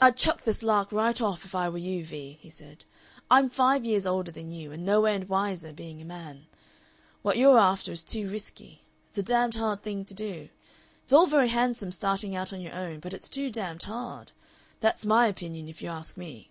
[0.00, 2.84] "I'd chuck this lark right off if I were you, Vee," he said.
[3.30, 6.48] "I'm five years older than you, and no end wiser, being a man.
[7.22, 8.82] What you're after is too risky.
[9.08, 10.48] It's a damned hard thing to do.
[11.04, 14.32] It's all very handsome starting out on your own, but it's too damned hard.
[14.80, 16.50] That's my opinion, if you ask me.